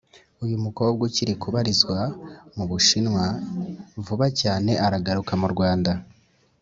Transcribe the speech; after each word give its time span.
uyu 0.43 0.57
mukobwa 0.65 1.01
ukiri 1.07 1.33
kubarizwa 1.41 1.97
mu 2.55 2.63
bushinwa 2.71 3.23
vuba 4.05 4.27
cyane 4.41 4.71
aragaruka 4.85 5.33
mu 5.41 5.47
rwanda 5.53 5.91